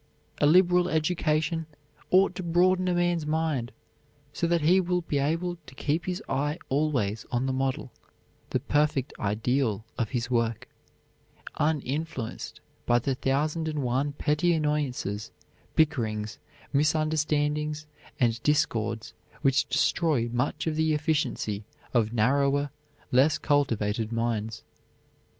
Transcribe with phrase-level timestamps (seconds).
[0.39, 1.67] A liberal education
[2.09, 3.71] ought to broaden a man's mind
[4.33, 7.91] so that he will be able to keep his eye always on the model,
[8.49, 10.67] the perfect ideal of his work,
[11.59, 15.29] uninfluenced by the thousand and one petty annoyances,
[15.75, 16.39] bickerings,
[16.73, 17.85] misunderstandings,
[18.19, 19.13] and discords
[19.43, 21.63] which destroy much of the efficiency
[21.93, 22.71] of narrower,
[23.11, 24.63] less cultivated minds.